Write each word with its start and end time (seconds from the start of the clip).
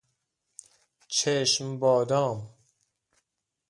چشم 1.07 1.79
بادام 1.79 2.53